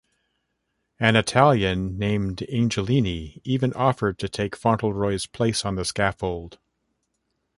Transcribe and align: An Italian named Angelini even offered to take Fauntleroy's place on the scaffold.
An 0.99 1.15
Italian 1.15 1.95
named 1.99 2.37
Angelini 2.51 3.39
even 3.43 3.71
offered 3.73 4.17
to 4.17 4.27
take 4.27 4.55
Fauntleroy's 4.55 5.27
place 5.27 5.63
on 5.63 5.75
the 5.75 5.85
scaffold. 5.85 6.57